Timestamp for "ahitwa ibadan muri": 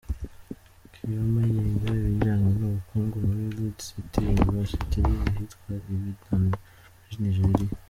5.27-7.15